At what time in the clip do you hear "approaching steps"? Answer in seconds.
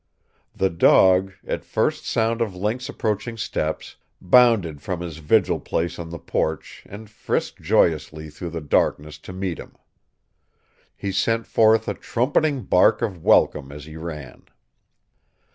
2.89-3.97